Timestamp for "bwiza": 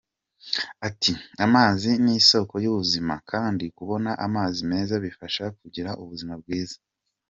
6.41-6.77